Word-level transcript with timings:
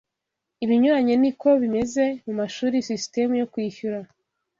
Ibinyuranye 0.63 1.13
niko 1.21 1.47
bimeze 1.61 2.03
mumashuri 2.25 2.75
sisitemu 2.87 3.33
yo 3.41 3.47
kwishyura 3.51 3.99